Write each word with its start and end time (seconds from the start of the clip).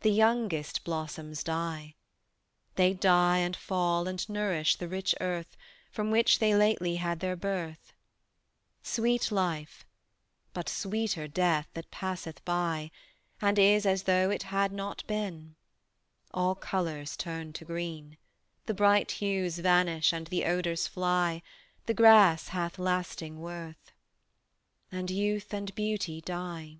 The 0.00 0.10
youngest 0.10 0.84
blossoms 0.84 1.44
die. 1.44 1.94
They 2.76 2.94
die 2.94 3.40
and 3.40 3.54
fall 3.54 4.08
and 4.08 4.26
nourish 4.26 4.76
the 4.76 4.88
rich 4.88 5.14
earth 5.20 5.54
From 5.90 6.10
which 6.10 6.38
they 6.38 6.54
lately 6.54 6.96
had 6.96 7.20
their 7.20 7.36
birth; 7.36 7.92
Sweet 8.82 9.30
life, 9.30 9.84
but 10.54 10.66
sweeter 10.70 11.28
death 11.28 11.68
that 11.74 11.90
passeth 11.90 12.42
by 12.46 12.90
And 13.42 13.58
is 13.58 13.84
as 13.84 14.04
though 14.04 14.30
it 14.30 14.44
had 14.44 14.72
not 14.72 15.06
been: 15.06 15.56
All 16.32 16.54
colors 16.54 17.14
turn 17.14 17.52
to 17.52 17.64
green; 17.66 18.16
The 18.64 18.72
bright 18.72 19.10
hues 19.10 19.58
vanish 19.58 20.10
and 20.10 20.26
the 20.28 20.46
odors 20.46 20.86
fly, 20.86 21.42
The 21.84 21.92
grass 21.92 22.48
hath 22.48 22.78
lasting 22.78 23.38
worth. 23.38 23.92
And 24.90 25.10
youth 25.10 25.52
and 25.52 25.74
beauty 25.74 26.22
die. 26.22 26.78